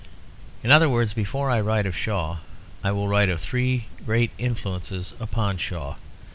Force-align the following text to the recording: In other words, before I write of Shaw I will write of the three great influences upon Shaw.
In 0.63 0.71
other 0.71 0.89
words, 0.89 1.13
before 1.13 1.51
I 1.51 1.61
write 1.61 1.85
of 1.85 1.95
Shaw 1.95 2.37
I 2.83 2.91
will 2.91 3.07
write 3.07 3.29
of 3.29 3.39
the 3.39 3.45
three 3.45 3.85
great 4.03 4.31
influences 4.39 5.13
upon 5.19 5.57
Shaw. 5.59 5.93